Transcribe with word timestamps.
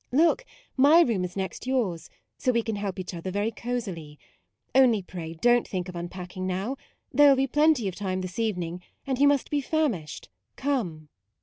Look, 0.11 0.45
my 0.77 1.01
room 1.01 1.23
is 1.23 1.37
next 1.37 1.67
yours, 1.67 2.09
so 2.35 2.51
we 2.51 2.63
can 2.63 2.75
help 2.77 2.97
each 2.97 3.13
other 3.13 3.29
very 3.29 3.51
cosily: 3.51 4.17
only 4.73 5.03
pray 5.03 5.33
do 5.35 5.51
n't 5.59 5.67
think 5.67 5.87
of 5.87 5.95
unpacking 5.95 6.47
now: 6.47 6.75
there 7.13 7.29
will 7.29 7.35
be 7.35 7.45
plenty 7.45 7.87
of 7.87 7.93
time 7.93 8.21
this 8.21 8.39
evening, 8.39 8.81
and 9.05 9.19
you 9.19 9.27
must 9.27 9.51
be 9.51 9.61
famished: 9.61 10.29
come." 10.55 11.09